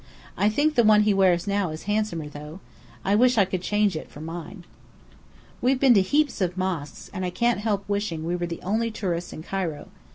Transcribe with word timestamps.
I 0.35 0.49
think 0.49 0.73
the 0.73 0.83
one 0.83 1.01
he 1.03 1.13
wears 1.13 1.45
now 1.45 1.69
is 1.69 1.83
handsomer 1.83 2.27
though. 2.27 2.59
I 3.05 3.13
wish 3.13 3.37
I 3.37 3.45
could 3.45 3.61
change 3.61 3.95
it 3.95 4.09
for 4.09 4.19
mine. 4.19 4.65
We 5.61 5.69
have 5.69 5.79
been 5.79 5.93
to 5.93 6.01
heaps 6.01 6.41
of 6.41 6.57
mosques, 6.57 7.11
and 7.13 7.23
I 7.23 7.29
can't 7.29 7.59
help 7.59 7.87
wishing 7.87 8.25
we 8.25 8.35
were 8.35 8.47
the 8.47 8.63
only 8.63 8.89
tourists 8.89 9.31
in 9.31 9.43
Cairo. 9.43 9.89